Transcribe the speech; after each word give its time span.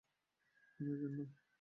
আমি 0.79 0.89
এজেন্ট 0.93 1.13
নই। 1.13 1.27